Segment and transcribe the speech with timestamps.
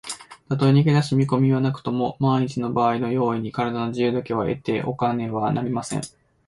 [0.49, 6.01] たとえ逃げだす見こみはなくとも、まんいちのばあいの用意に、からだの自由だけは得ておかねばなりません。